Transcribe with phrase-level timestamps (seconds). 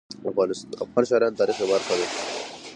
[0.87, 2.07] افغان شاعران د تاریخ برخه دي.